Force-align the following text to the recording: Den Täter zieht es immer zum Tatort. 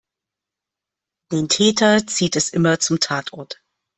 Den 1.31 1.47
Täter 1.47 2.07
zieht 2.07 2.35
es 2.35 2.49
immer 2.49 2.79
zum 2.79 2.99
Tatort. 2.99 3.61